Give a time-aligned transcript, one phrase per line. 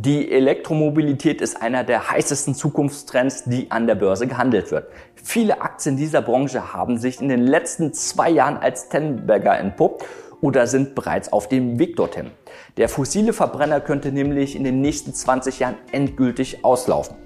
[0.00, 4.86] Die Elektromobilität ist einer der heißesten Zukunftstrends, die an der Börse gehandelt wird.
[5.16, 10.04] Viele Aktien dieser Branche haben sich in den letzten zwei Jahren als Tenberger entpuppt
[10.40, 12.30] oder sind bereits auf dem Weg dorthin.
[12.76, 17.16] Der fossile Verbrenner könnte nämlich in den nächsten 20 Jahren endgültig auslaufen.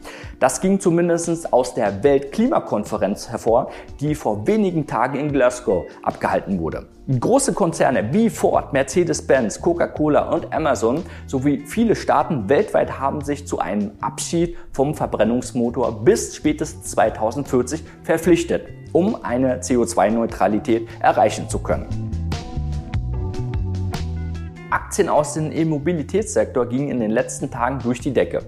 [0.40, 3.70] Das ging zumindest aus der Weltklimakonferenz hervor,
[4.00, 6.88] die vor wenigen Tagen in Glasgow abgehalten wurde.
[7.18, 13.58] Große Konzerne wie Ford, Mercedes-Benz, Coca-Cola und Amazon sowie viele Staaten weltweit haben sich zu
[13.58, 22.11] einem Abschied vom Verbrennungsmotor bis spätestens 2040 verpflichtet, um eine CO2-Neutralität erreichen zu können.
[24.72, 28.40] Aktien aus dem E-Mobilitätssektor gingen in den letzten Tagen durch die Decke.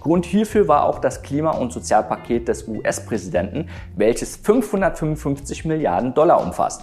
[0.00, 6.82] Grund hierfür war auch das Klima- und Sozialpaket des US-Präsidenten, welches 555 Milliarden Dollar umfasst.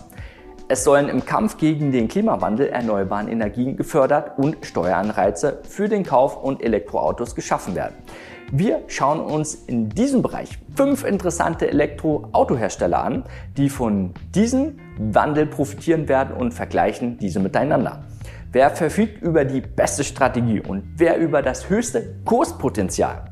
[0.67, 6.43] Es sollen im Kampf gegen den Klimawandel erneuerbaren Energien gefördert und Steueranreize für den Kauf
[6.43, 7.95] von Elektroautos geschaffen werden.
[8.51, 13.23] Wir schauen uns in diesem Bereich fünf interessante Elektroautohersteller an,
[13.57, 18.03] die von diesem Wandel profitieren werden und vergleichen diese miteinander.
[18.51, 23.25] Wer verfügt über die beste Strategie und wer über das höchste Kurspotenzial?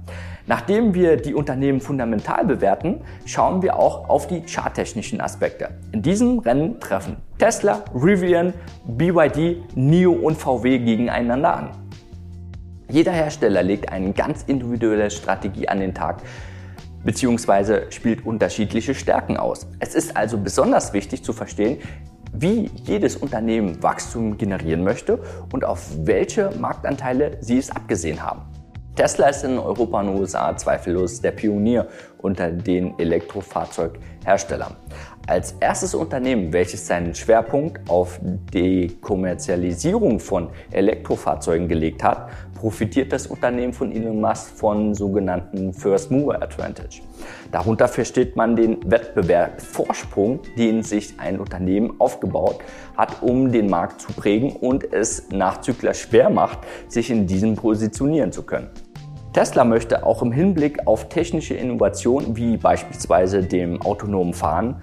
[0.46, 5.70] Nachdem wir die Unternehmen fundamental bewerten, schauen wir auch auf die charttechnischen Aspekte.
[5.92, 8.54] In diesem Rennen treffen Tesla, Rivian,
[8.86, 11.70] BYD, NIO und VW gegeneinander an.
[12.88, 16.22] Jeder Hersteller legt eine ganz individuelle Strategie an den Tag
[17.04, 17.90] bzw.
[17.90, 19.66] spielt unterschiedliche Stärken aus.
[19.80, 21.80] Es ist also besonders wichtig zu verstehen,
[22.33, 25.20] wie jedes Unternehmen Wachstum generieren möchte
[25.52, 28.42] und auf welche Marktanteile sie es abgesehen haben.
[28.97, 34.75] Tesla ist in Europa und USA zweifellos der Pionier unter den Elektrofahrzeugherstellern.
[35.28, 43.27] Als erstes Unternehmen, welches seinen Schwerpunkt auf die Kommerzialisierung von Elektrofahrzeugen gelegt hat, profitiert das
[43.27, 47.02] Unternehmen von Elon Musk von sogenannten First Mover Advantage.
[47.52, 52.59] Darunter versteht man den Wettbewerbsvorsprung, den sich ein Unternehmen aufgebaut
[52.97, 58.31] hat, um den Markt zu prägen und es Nachzügler schwer macht, sich in diesem positionieren
[58.31, 58.69] zu können.
[59.34, 64.81] Tesla möchte auch im Hinblick auf technische Innovationen wie beispielsweise dem autonomen Fahren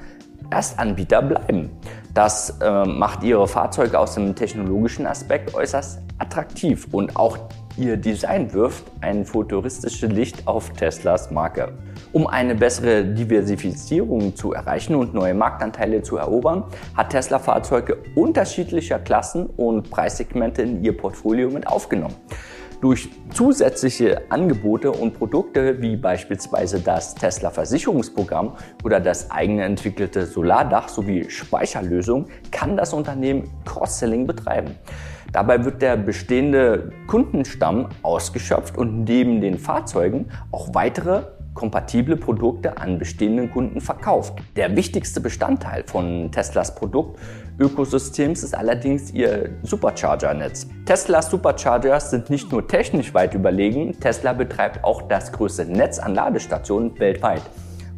[0.50, 1.70] Erstanbieter bleiben.
[2.12, 7.38] Das äh, macht ihre Fahrzeuge aus dem technologischen Aspekt äußerst attraktiv und auch
[7.76, 11.72] ihr Design wirft ein futuristisches Licht auf Teslas Marke.
[12.12, 16.64] Um eine bessere Diversifizierung zu erreichen und neue Marktanteile zu erobern,
[16.96, 22.14] hat Tesla Fahrzeuge unterschiedlicher Klassen und Preissegmente in ihr Portfolio mit aufgenommen.
[22.80, 30.88] Durch zusätzliche Angebote und Produkte wie beispielsweise das Tesla Versicherungsprogramm oder das eigene entwickelte Solardach
[30.88, 34.72] sowie Speicherlösung kann das Unternehmen Cross-Selling betreiben.
[35.34, 41.24] Dabei wird der bestehende Kundenstamm ausgeschöpft und neben den Fahrzeugen auch weitere
[41.54, 44.34] kompatible Produkte an bestehenden Kunden verkauft.
[44.54, 50.68] Der wichtigste Bestandteil von Teslas Produktökosystems ist allerdings ihr Supercharger-Netz.
[50.86, 56.14] Teslas Superchargers sind nicht nur technisch weit überlegen, Tesla betreibt auch das größte Netz an
[56.14, 57.42] Ladestationen weltweit.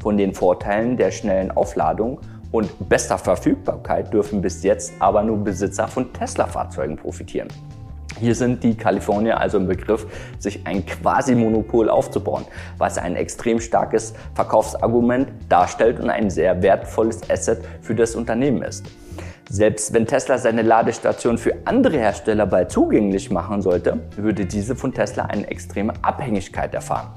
[0.03, 2.19] Von den Vorteilen der schnellen Aufladung
[2.57, 7.49] und bester Verfügbarkeit dürfen bis jetzt aber nur Besitzer von Tesla-Fahrzeugen profitieren.
[8.19, 10.07] Hier sind die Kalifornier also im Begriff,
[10.39, 12.47] sich ein Quasi-Monopol aufzubauen,
[12.79, 18.87] was ein extrem starkes Verkaufsargument darstellt und ein sehr wertvolles Asset für das Unternehmen ist.
[19.51, 24.95] Selbst wenn Tesla seine Ladestation für andere Hersteller bald zugänglich machen sollte, würde diese von
[24.95, 27.09] Tesla eine extreme Abhängigkeit erfahren.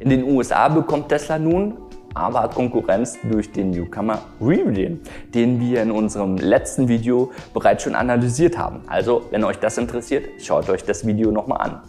[0.00, 1.78] In den USA bekommt Tesla nun
[2.14, 5.00] aber Konkurrenz durch den Newcomer Rivian,
[5.34, 8.80] den wir in unserem letzten Video bereits schon analysiert haben.
[8.86, 11.80] Also, wenn euch das interessiert, schaut euch das Video nochmal an.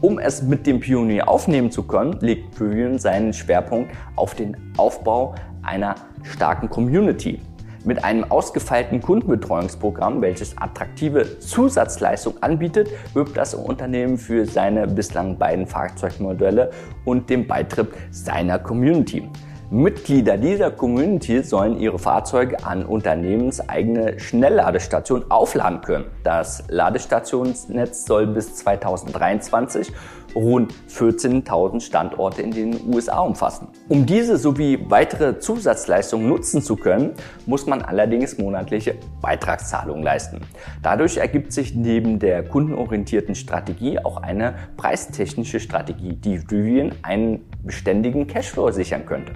[0.00, 5.34] Um es mit dem Pionier aufnehmen zu können, legt Rivian seinen Schwerpunkt auf den Aufbau
[5.62, 7.40] einer starken Community.
[7.86, 15.66] Mit einem ausgefeilten Kundenbetreuungsprogramm, welches attraktive Zusatzleistungen anbietet, wirbt das Unternehmen für seine bislang beiden
[15.66, 16.70] Fahrzeugmodelle
[17.04, 19.28] und den Beitritt seiner Community.
[19.70, 26.04] Mitglieder dieser Community sollen ihre Fahrzeuge an unternehmenseigene Schnellladestationen aufladen können.
[26.22, 29.92] Das Ladestationsnetz soll bis 2023
[30.34, 33.68] rund 14.000 Standorte in den USA umfassen.
[33.88, 37.14] Um diese sowie weitere Zusatzleistungen nutzen zu können,
[37.46, 40.40] muss man allerdings monatliche Beitragszahlungen leisten.
[40.82, 48.26] Dadurch ergibt sich neben der kundenorientierten Strategie auch eine preistechnische Strategie, die Rivian einen beständigen
[48.26, 49.32] Cashflow sichern könnte.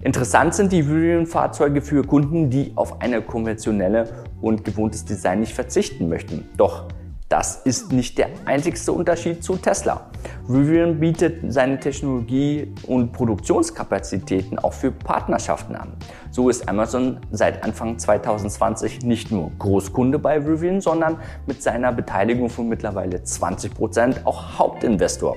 [0.00, 4.08] Interessant sind die Rivian-Fahrzeuge für Kunden, die auf eine konventionelle
[4.40, 6.48] und gewohntes Design nicht verzichten möchten.
[6.56, 6.86] Doch
[7.28, 10.10] das ist nicht der einzigste Unterschied zu Tesla.
[10.48, 15.92] Rivian bietet seine Technologie und Produktionskapazitäten auch für Partnerschaften an.
[16.30, 22.48] So ist Amazon seit Anfang 2020 nicht nur Großkunde bei Rivian, sondern mit seiner Beteiligung
[22.48, 25.36] von mittlerweile 20 Prozent auch Hauptinvestor.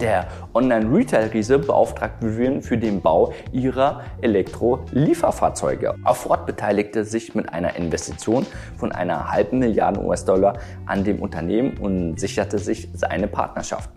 [0.00, 5.94] Der Online-Retail-Riese beauftragt Rivian für den Bau ihrer Elektro-Lieferfahrzeuge.
[6.14, 8.44] Ford beteiligte sich mit einer Investition
[8.76, 13.88] von einer halben Milliarde US-Dollar an dem Unternehmen und sicherte sich seine Partnerschaft.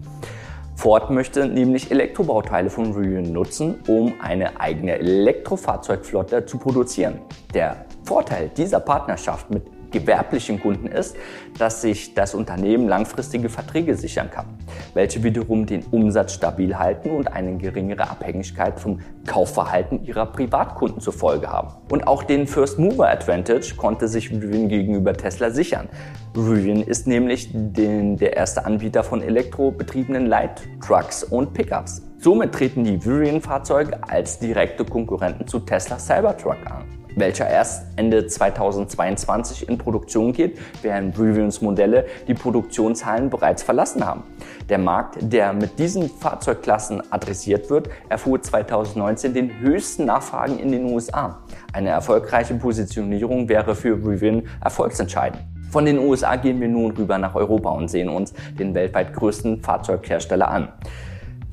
[0.75, 7.21] Ford möchte nämlich Elektrobauteile von Rivian nutzen, um eine eigene Elektrofahrzeugflotte zu produzieren.
[7.55, 11.15] Der Vorteil dieser Partnerschaft mit gewerblichen Kunden ist,
[11.57, 14.45] dass sich das Unternehmen langfristige Verträge sichern kann,
[14.93, 21.13] welche wiederum den Umsatz stabil halten und eine geringere Abhängigkeit vom Kaufverhalten ihrer Privatkunden zur
[21.13, 21.69] Folge haben.
[21.91, 25.89] Und auch den First Mover Advantage konnte sich Rivian gegenüber Tesla sichern.
[26.35, 32.03] Rivian ist nämlich den, der erste Anbieter von elektrobetriebenen Light Trucks und Pickups.
[32.19, 39.67] Somit treten die Rivian-Fahrzeuge als direkte Konkurrenten zu Tesla Cybertruck an welcher erst Ende 2022
[39.67, 44.23] in Produktion geht, während Rivians Modelle die Produktionshallen bereits verlassen haben.
[44.69, 50.85] Der Markt, der mit diesen Fahrzeugklassen adressiert wird, erfuhr 2019 den höchsten Nachfragen in den
[50.85, 51.39] USA.
[51.73, 55.41] Eine erfolgreiche Positionierung wäre für Rivian erfolgsentscheidend.
[55.69, 59.61] Von den USA gehen wir nun rüber nach Europa und sehen uns den weltweit größten
[59.61, 60.69] Fahrzeughersteller an.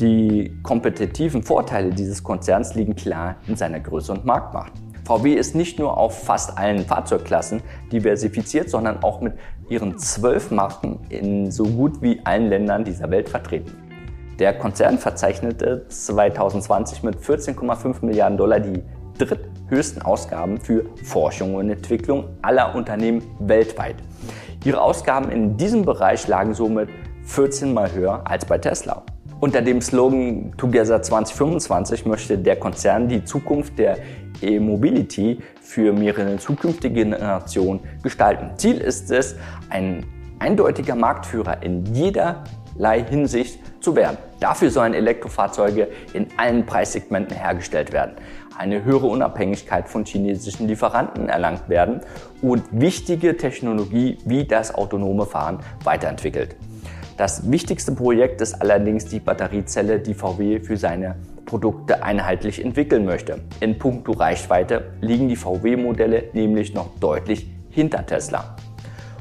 [0.00, 4.72] Die kompetitiven Vorteile dieses Konzerns liegen klar in seiner Größe und Marktmacht.
[5.04, 7.62] VW ist nicht nur auf fast allen Fahrzeugklassen
[7.92, 9.34] diversifiziert, sondern auch mit
[9.68, 13.72] ihren zwölf Marken in so gut wie allen Ländern dieser Welt vertreten.
[14.38, 18.82] Der Konzern verzeichnete 2020 mit 14,5 Milliarden Dollar die
[19.18, 23.96] dritthöchsten Ausgaben für Forschung und Entwicklung aller Unternehmen weltweit.
[24.64, 26.88] Ihre Ausgaben in diesem Bereich lagen somit
[27.24, 29.04] 14 mal höher als bei Tesla.
[29.40, 33.98] Unter dem Slogan Together 2025 möchte der Konzern die Zukunft der
[34.44, 38.50] E-Mobility für mehrere zukünftige Generationen gestalten.
[38.56, 39.36] Ziel ist es,
[39.70, 40.04] ein
[40.38, 44.18] eindeutiger Marktführer in jederlei Hinsicht zu werden.
[44.40, 48.12] Dafür sollen Elektrofahrzeuge in allen Preissegmenten hergestellt werden,
[48.58, 52.00] eine höhere Unabhängigkeit von chinesischen Lieferanten erlangt werden
[52.42, 56.56] und wichtige Technologie wie das autonome Fahren weiterentwickelt.
[57.16, 61.14] Das wichtigste Projekt ist allerdings die Batteriezelle, die VW für seine
[61.44, 63.40] Produkte einheitlich entwickeln möchte.
[63.60, 68.56] In puncto Reichweite liegen die VW-Modelle nämlich noch deutlich hinter Tesla.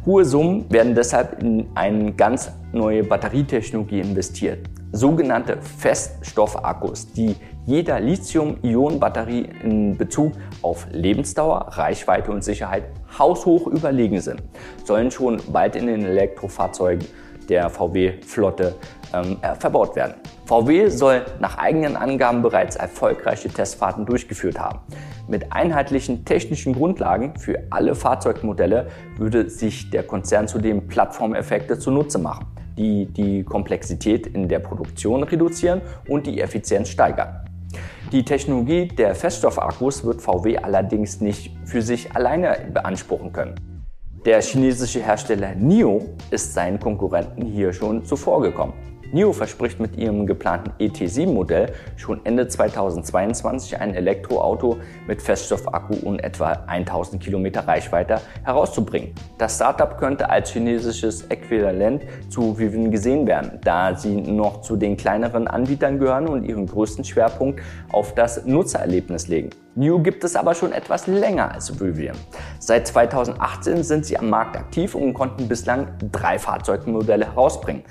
[0.06, 4.60] Hohe Summen werden deshalb in eine ganz neue Batterietechnologie investiert.
[4.92, 7.36] Sogenannte Feststoffakkus, die
[7.66, 12.84] jeder Lithium-Ionen-Batterie in Bezug auf Lebensdauer, Reichweite und Sicherheit
[13.18, 14.44] haushoch überlegen sind,
[14.84, 17.08] sollen schon bald in den Elektrofahrzeugen
[17.50, 18.76] der VW-Flotte
[19.14, 20.16] ähm, äh, verbaut werden.
[20.46, 24.80] VW soll nach eigenen Angaben bereits erfolgreiche Testfahrten durchgeführt haben.
[25.28, 28.88] Mit einheitlichen technischen Grundlagen für alle Fahrzeugmodelle
[29.18, 32.46] würde sich der Konzern zudem Plattformeffekte zunutze machen,
[32.78, 37.46] die die Komplexität in der Produktion reduzieren und die Effizienz steigern.
[38.12, 43.73] Die Technologie der Feststoffakkus wird VW allerdings nicht für sich alleine beanspruchen können.
[44.26, 48.93] Der chinesische Hersteller NIO ist seinen Konkurrenten hier schon zuvor gekommen.
[49.14, 56.64] NIO verspricht mit ihrem geplanten ET7-Modell schon Ende 2022 ein Elektroauto mit Feststoffakku und etwa
[56.66, 59.14] 1000 Kilometer Reichweite herauszubringen.
[59.38, 64.98] Das Startup könnte als chinesisches Äquivalent zu Vivin gesehen werden, da sie noch zu den
[64.98, 67.62] kleineren Anbietern gehören und ihren größten Schwerpunkt
[67.92, 69.52] auf das Nutzererlebnis legen.
[69.76, 72.16] New gibt es aber schon etwas länger als Rivian.
[72.60, 77.84] Seit 2018 sind sie am Markt aktiv und konnten bislang drei Fahrzeugmodelle herausbringen.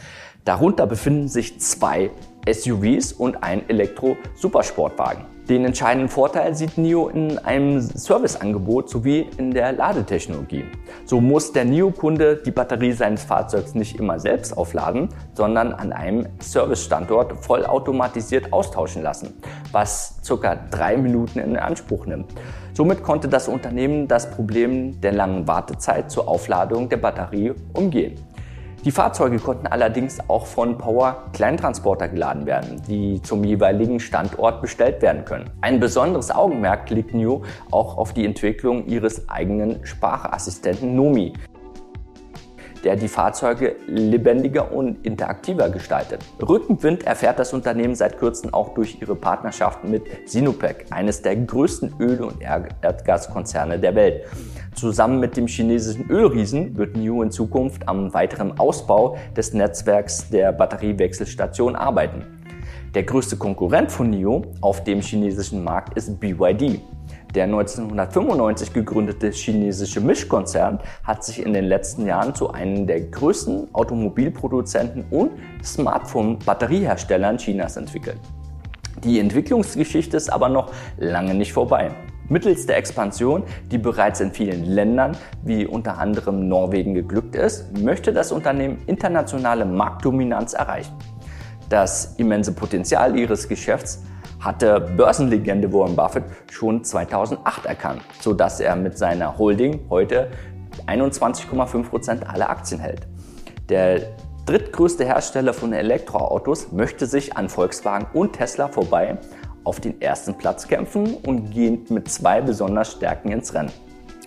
[0.45, 2.11] Darunter befinden sich zwei
[2.51, 5.25] SUVs und ein Elektro-Supersportwagen.
[5.49, 10.65] Den entscheidenden Vorteil sieht NIO in einem Serviceangebot sowie in der Ladetechnologie.
[11.05, 16.27] So muss der NIO-Kunde die Batterie seines Fahrzeugs nicht immer selbst aufladen, sondern an einem
[16.41, 19.35] Servicestandort vollautomatisiert austauschen lassen,
[19.71, 20.57] was ca.
[20.71, 22.33] drei Minuten in Anspruch nimmt.
[22.73, 28.15] Somit konnte das Unternehmen das Problem der langen Wartezeit zur Aufladung der Batterie umgehen.
[28.85, 35.01] Die Fahrzeuge konnten allerdings auch von Power Kleintransporter geladen werden, die zum jeweiligen Standort bestellt
[35.03, 35.51] werden können.
[35.61, 41.33] Ein besonderes Augenmerk legt New auch auf die Entwicklung ihres eigenen Sprachassistenten Nomi.
[42.85, 46.25] Der die Fahrzeuge lebendiger und interaktiver gestaltet.
[46.41, 51.95] Rückenwind erfährt das Unternehmen seit kurzem auch durch ihre Partnerschaft mit Sinopec, eines der größten
[52.01, 54.25] Öl- und Erdgaskonzerne der Welt.
[54.75, 60.53] Zusammen mit dem chinesischen Ölriesen wird NIO in Zukunft am weiteren Ausbau des Netzwerks der
[60.53, 62.25] Batteriewechselstation arbeiten.
[62.95, 66.81] Der größte Konkurrent von NIO auf dem chinesischen Markt ist BYD.
[67.35, 73.75] Der 1995 gegründete chinesische Mischkonzern hat sich in den letzten Jahren zu einem der größten
[73.75, 75.31] Automobilproduzenten und
[75.65, 78.19] Smartphone-Batterieherstellern Chinas entwickelt.
[79.03, 81.91] Die Entwicklungsgeschichte ist aber noch lange nicht vorbei.
[82.29, 88.13] Mittels der Expansion, die bereits in vielen Ländern wie unter anderem Norwegen geglückt ist, möchte
[88.13, 90.93] das Unternehmen internationale Marktdominanz erreichen.
[91.71, 94.03] Das immense Potenzial ihres Geschäfts
[94.43, 100.31] hatte Börsenlegende Warren Buffett schon 2008 erkannt, sodass er mit seiner Holding heute
[100.87, 103.07] 21,5% aller Aktien hält.
[103.69, 104.01] Der
[104.47, 109.19] drittgrößte Hersteller von Elektroautos möchte sich an Volkswagen und Tesla vorbei
[109.65, 113.71] auf den ersten Platz kämpfen und gehen mit zwei besonders Stärken ins Rennen.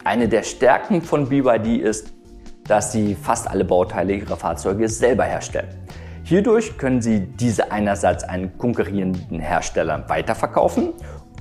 [0.05, 2.13] Eine der Stärken von BYD ist,
[2.67, 5.67] dass sie fast alle Bauteile ihrer Fahrzeuge selber herstellen.
[6.27, 10.93] Hierdurch können Sie diese einerseits an konkurrierenden Herstellern weiterverkaufen,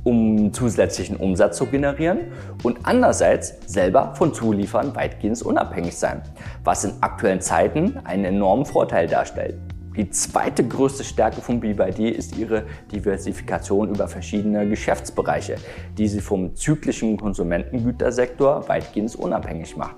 [0.03, 6.21] um zusätzlichen Umsatz zu generieren und andererseits selber von Zuliefern weitgehend unabhängig sein,
[6.65, 9.55] was in aktuellen Zeiten einen enormen Vorteil darstellt.
[9.97, 15.55] Die zweite größte Stärke von BYD ist ihre Diversifikation über verschiedene Geschäftsbereiche,
[15.97, 19.97] die sie vom zyklischen Konsumentengütersektor weitgehend unabhängig macht.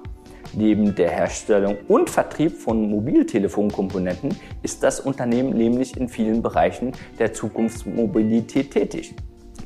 [0.58, 7.34] Neben der Herstellung und Vertrieb von Mobiltelefonkomponenten ist das Unternehmen nämlich in vielen Bereichen der
[7.34, 9.14] Zukunftsmobilität tätig.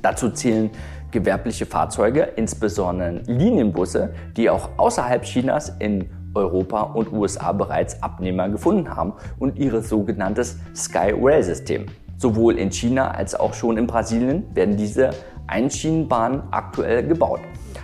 [0.03, 0.69] Dazu zählen
[1.13, 8.89] gewerbliche Fahrzeuge, insbesondere Linienbusse, die auch außerhalb Chinas in Europa und USA bereits Abnehmer gefunden
[8.91, 11.87] haben und ihr sogenanntes Sky Rail System.
[12.17, 15.11] Sowohl in China als auch schon in Brasilien werden diese
[15.47, 17.41] Einschienenbahnen aktuell gebaut.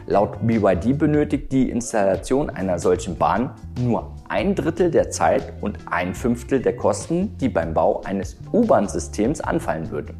[0.08, 6.14] Laut BYD benötigt die Installation einer solchen Bahn nur ein Drittel der Zeit und ein
[6.14, 10.16] Fünftel der Kosten, die beim Bau eines U-Bahn-Systems anfallen würden.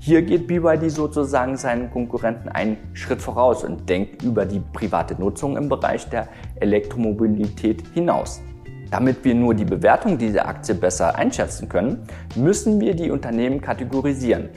[0.00, 5.56] Hier geht BYD sozusagen seinen Konkurrenten einen Schritt voraus und denkt über die private Nutzung
[5.56, 8.42] im Bereich der Elektromobilität hinaus.
[8.90, 12.02] Damit wir nur die Bewertung dieser Aktie besser einschätzen können,
[12.34, 14.48] müssen wir die Unternehmen kategorisieren.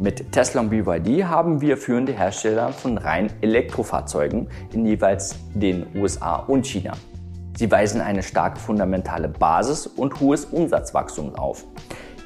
[0.00, 6.36] Mit Tesla und BYD haben wir führende Hersteller von rein Elektrofahrzeugen in jeweils den USA
[6.36, 6.94] und China.
[7.56, 11.64] Sie weisen eine starke fundamentale Basis und hohes Umsatzwachstum auf.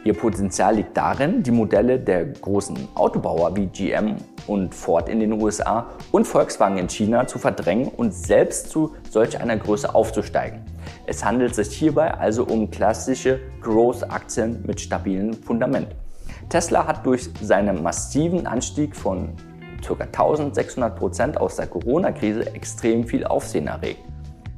[0.03, 5.33] Ihr Potenzial liegt darin, die Modelle der großen Autobauer wie GM und Ford in den
[5.35, 10.61] USA und Volkswagen in China zu verdrängen und selbst zu solch einer Größe aufzusteigen.
[11.05, 15.89] Es handelt sich hierbei also um klassische Growth-Aktien mit stabilem Fundament.
[16.49, 19.35] Tesla hat durch seinen massiven Anstieg von
[19.87, 20.05] ca.
[20.05, 24.01] 1600 Prozent aus der Corona-Krise extrem viel Aufsehen erregt.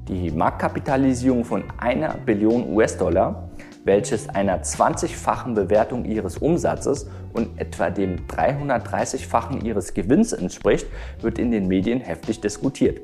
[0.09, 3.49] Die Marktkapitalisierung von einer Billion US-Dollar,
[3.85, 10.87] welches einer 20-fachen Bewertung ihres Umsatzes und etwa dem 330-fachen ihres Gewinns entspricht,
[11.21, 13.01] wird in den Medien heftig diskutiert.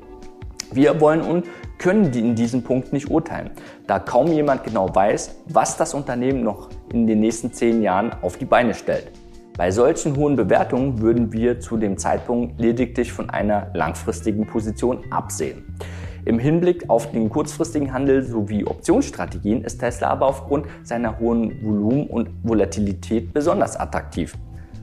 [0.71, 1.45] Wir wollen und
[1.77, 3.51] können in diesem Punkt nicht urteilen,
[3.85, 8.37] da kaum jemand genau weiß, was das Unternehmen noch in den nächsten zehn Jahren auf
[8.37, 9.11] die Beine stellt.
[9.57, 15.77] Bei solchen hohen Bewertungen würden wir zu dem Zeitpunkt lediglich von einer langfristigen Position absehen.
[16.25, 22.07] Im Hinblick auf den kurzfristigen Handel sowie Optionsstrategien ist Tesla aber aufgrund seiner hohen Volumen
[22.07, 24.35] und Volatilität besonders attraktiv.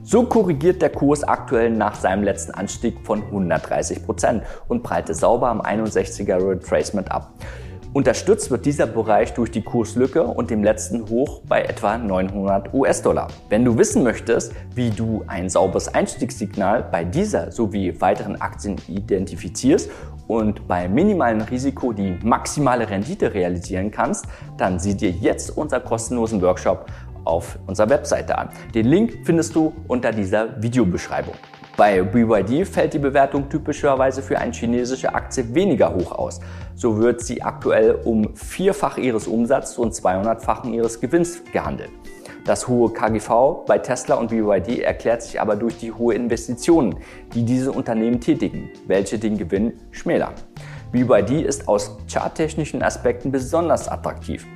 [0.06, 5.48] So korrigiert der Kurs aktuell nach seinem letzten Anstieg von 130 Prozent und prallte sauber
[5.48, 7.32] am 61er Retracement ab.
[7.94, 13.28] Unterstützt wird dieser Bereich durch die Kurslücke und dem letzten Hoch bei etwa 900 US-Dollar.
[13.48, 19.90] Wenn du wissen möchtest, wie du ein sauberes Einstiegssignal bei dieser sowie weiteren Aktien identifizierst
[20.28, 24.26] und bei minimalem Risiko die maximale Rendite realisieren kannst,
[24.58, 26.86] dann sieh dir jetzt unser kostenlosen Workshop
[27.24, 28.50] auf unserer Webseite an.
[28.74, 31.34] Den Link findest du unter dieser Videobeschreibung.
[31.76, 36.40] Bei BYD fällt die Bewertung typischerweise für eine chinesische Aktie weniger hoch aus.
[36.76, 41.90] So wird sie aktuell um vierfach ihres Umsatzes und 200-fachen ihres Gewinns gehandelt.
[42.44, 46.96] Das hohe KGV bei Tesla und BYD erklärt sich aber durch die hohe Investitionen,
[47.34, 50.34] die diese Unternehmen tätigen, welche den Gewinn schmälern.
[50.92, 54.46] BYD ist aus charttechnischen Aspekten besonders attraktiv.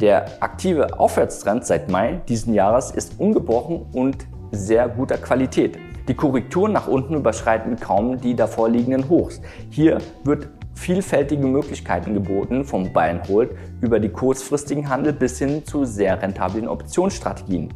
[0.00, 5.76] Der aktive Aufwärtstrend seit Mai diesen Jahres ist ungebrochen und sehr guter Qualität.
[6.06, 9.40] Die Korrekturen nach unten überschreiten kaum die davorliegenden Hochs.
[9.70, 15.66] Hier wird vielfältige Möglichkeiten geboten, vom Buy and Hold über die kurzfristigen Handel bis hin
[15.66, 17.74] zu sehr rentablen Optionsstrategien.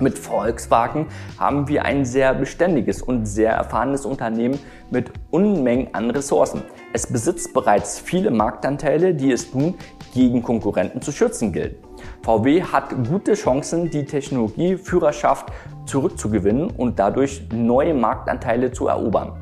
[0.00, 1.06] Mit Volkswagen
[1.38, 4.58] haben wir ein sehr beständiges und sehr erfahrenes Unternehmen
[4.90, 6.62] mit Unmengen an Ressourcen.
[6.92, 9.76] Es besitzt bereits viele Marktanteile, die es nun
[10.14, 11.76] gegen Konkurrenten zu schützen gilt.
[12.22, 15.48] VW hat gute Chancen, die Technologieführerschaft
[15.86, 19.32] zurückzugewinnen und dadurch neue Marktanteile zu erobern.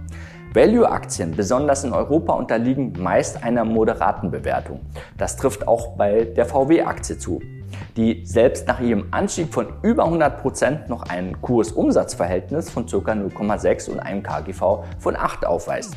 [0.54, 4.80] Value-Aktien, besonders in Europa, unterliegen meist einer moderaten Bewertung.
[5.16, 7.40] Das trifft auch bei der VW-Aktie zu,
[7.96, 12.96] die selbst nach ihrem Anstieg von über 100 Prozent noch ein Kurs-Umsatz-Verhältnis von ca.
[12.96, 15.96] 0,6 und einem KGV von 8 aufweist.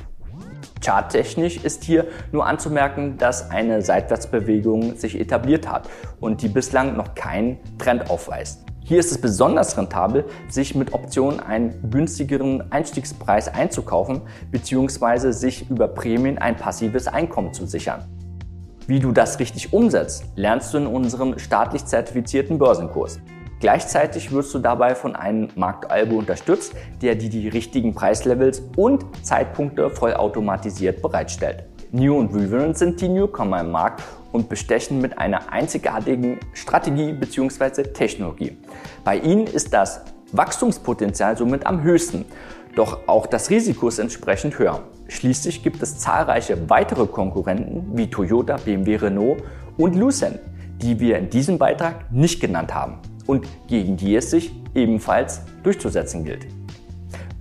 [0.83, 7.15] Charttechnisch ist hier nur anzumerken, dass eine Seitwärtsbewegung sich etabliert hat und die bislang noch
[7.15, 8.65] keinen Trend aufweist.
[8.81, 15.31] Hier ist es besonders rentabel, sich mit Optionen einen günstigeren Einstiegspreis einzukaufen bzw.
[15.31, 18.05] sich über Prämien ein passives Einkommen zu sichern.
[18.85, 23.19] Wie du das richtig umsetzt, lernst du in unserem staatlich zertifizierten Börsenkurs.
[23.65, 29.89] Gleichzeitig wirst du dabei von einem Marktalgo unterstützt, der dir die richtigen Preislevels und Zeitpunkte
[29.89, 31.63] vollautomatisiert bereitstellt.
[31.91, 37.85] New und Riverent sind die Newcomer im Markt und bestechen mit einer einzigartigen Strategie bzw.
[37.91, 38.55] Technologie.
[39.03, 42.25] Bei ihnen ist das Wachstumspotenzial somit am höchsten,
[42.75, 44.83] doch auch das Risiko ist entsprechend höher.
[45.07, 49.41] Schließlich gibt es zahlreiche weitere Konkurrenten wie Toyota, BMW, Renault
[49.75, 50.37] und Lucent,
[50.83, 56.23] die wir in diesem Beitrag nicht genannt haben und gegen die es sich ebenfalls durchzusetzen
[56.23, 56.47] gilt.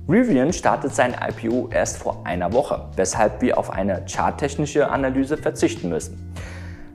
[0.09, 5.89] Rivian startet sein IPO erst vor einer Woche, weshalb wir auf eine charttechnische Analyse verzichten
[5.89, 6.33] müssen.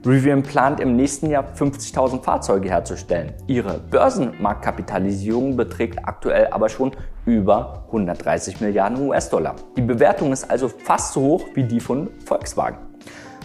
[0.06, 3.34] Rivian plant im nächsten Jahr 50.000 Fahrzeuge herzustellen.
[3.46, 6.92] Ihre Börsenmarktkapitalisierung beträgt aktuell aber schon
[7.26, 9.56] über 130 Milliarden US-Dollar.
[9.76, 12.78] Die Bewertung ist also fast so hoch wie die von Volkswagen.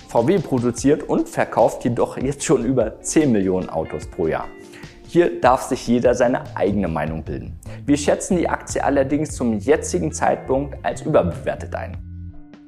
[0.07, 4.47] VW produziert und verkauft jedoch jetzt schon über 10 Millionen Autos pro Jahr.
[5.15, 7.57] Hier darf sich jeder seine eigene Meinung bilden.
[7.85, 11.95] Wir schätzen die Aktie allerdings zum jetzigen Zeitpunkt als überbewertet ein.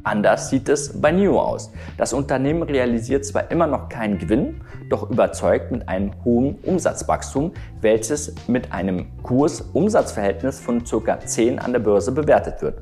[0.06, 1.74] Anders sieht es bei NIO aus.
[1.98, 7.52] Das Unternehmen realisiert zwar immer noch keinen Gewinn, doch überzeugt mit einem hohen Umsatzwachstum,
[7.82, 11.20] welches mit einem Kurs-Umsatzverhältnis von ca.
[11.20, 12.80] 10 an der Börse bewertet wird.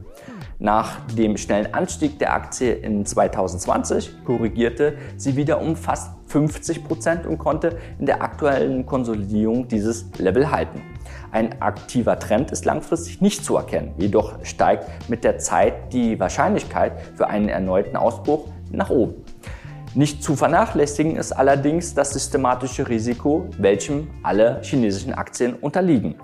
[0.59, 7.25] Nach dem schnellen Anstieg der Aktie in 2020 korrigierte sie wieder um fast 50 Prozent
[7.25, 10.81] und konnte in der aktuellen Konsolidierung dieses Level halten.
[11.31, 16.93] Ein aktiver Trend ist langfristig nicht zu erkennen, jedoch steigt mit der Zeit die Wahrscheinlichkeit
[17.15, 19.15] für einen erneuten Ausbruch nach oben.
[19.95, 26.15] Nicht zu vernachlässigen ist allerdings das systematische Risiko, welchem alle chinesischen Aktien unterliegen.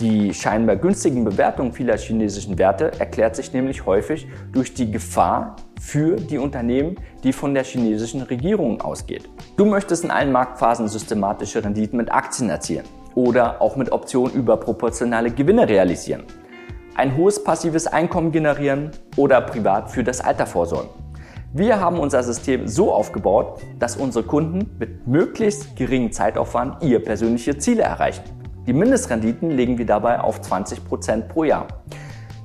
[0.00, 6.16] Die scheinbar günstigen Bewertungen vieler chinesischen Werte erklärt sich nämlich häufig durch die Gefahr für
[6.16, 9.28] die Unternehmen, die von der chinesischen Regierung ausgeht.
[9.58, 15.30] Du möchtest in allen Marktphasen systematische Renditen mit Aktien erzielen oder auch mit Optionen überproportionale
[15.32, 16.24] Gewinne realisieren,
[16.94, 21.07] ein hohes passives Einkommen generieren oder privat für das Alter vorsorgen.
[21.54, 27.56] Wir haben unser System so aufgebaut, dass unsere Kunden mit möglichst geringem Zeitaufwand ihr persönliche
[27.56, 28.22] Ziele erreichen.
[28.66, 31.66] Die Mindestrenditen legen wir dabei auf 20 Prozent pro Jahr.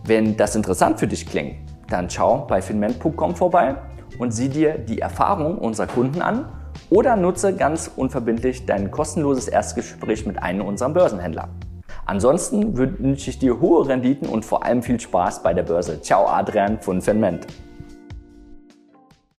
[0.05, 1.57] Wenn das interessant für dich klingt,
[1.89, 3.75] dann schau bei finment.com vorbei
[4.19, 6.45] und sieh dir die Erfahrung unserer Kunden an
[6.89, 11.49] oder nutze ganz unverbindlich dein kostenloses Erstgespräch mit einem unserer Börsenhändler.
[12.05, 16.01] Ansonsten wünsche ich dir hohe Renditen und vor allem viel Spaß bei der Börse.
[16.01, 17.47] Ciao Adrian von Finment.